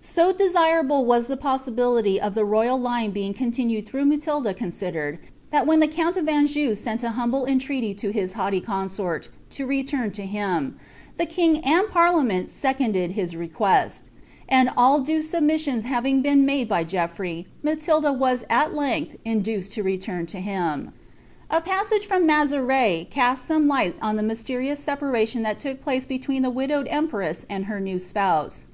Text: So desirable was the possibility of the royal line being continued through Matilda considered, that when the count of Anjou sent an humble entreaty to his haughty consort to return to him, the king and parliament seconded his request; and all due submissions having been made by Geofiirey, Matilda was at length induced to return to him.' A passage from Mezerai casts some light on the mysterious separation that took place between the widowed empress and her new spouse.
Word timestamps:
So 0.00 0.32
desirable 0.32 1.04
was 1.04 1.26
the 1.26 1.36
possibility 1.36 2.18
of 2.18 2.34
the 2.34 2.46
royal 2.46 2.80
line 2.80 3.10
being 3.10 3.34
continued 3.34 3.84
through 3.84 4.06
Matilda 4.06 4.54
considered, 4.54 5.18
that 5.52 5.66
when 5.66 5.80
the 5.80 5.86
count 5.88 6.16
of 6.16 6.26
Anjou 6.26 6.74
sent 6.74 7.02
an 7.04 7.12
humble 7.12 7.44
entreaty 7.44 7.92
to 7.96 8.10
his 8.10 8.32
haughty 8.32 8.62
consort 8.62 9.28
to 9.50 9.66
return 9.66 10.10
to 10.12 10.24
him, 10.24 10.78
the 11.18 11.26
king 11.26 11.58
and 11.66 11.86
parliament 11.90 12.48
seconded 12.48 13.10
his 13.10 13.36
request; 13.36 14.08
and 14.48 14.70
all 14.74 15.00
due 15.00 15.20
submissions 15.20 15.84
having 15.84 16.22
been 16.22 16.46
made 16.46 16.66
by 16.66 16.82
Geofiirey, 16.82 17.44
Matilda 17.62 18.10
was 18.10 18.42
at 18.48 18.72
length 18.74 19.16
induced 19.26 19.72
to 19.72 19.82
return 19.82 20.24
to 20.28 20.40
him.' 20.40 20.94
A 21.50 21.60
passage 21.60 22.06
from 22.06 22.26
Mezerai 22.26 23.10
casts 23.10 23.46
some 23.46 23.68
light 23.68 23.96
on 24.00 24.16
the 24.16 24.22
mysterious 24.22 24.80
separation 24.80 25.42
that 25.42 25.60
took 25.60 25.82
place 25.82 26.06
between 26.06 26.40
the 26.40 26.48
widowed 26.48 26.88
empress 26.88 27.44
and 27.50 27.66
her 27.66 27.80
new 27.80 27.98
spouse. 27.98 28.64